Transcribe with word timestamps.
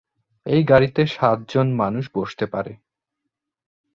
এই 0.45 0.61
গাড়িতে 0.63 1.01
সাতজন 1.07 1.67
মানুষ 1.73 2.05
বসতে 2.15 2.45
পারে। 2.45 2.73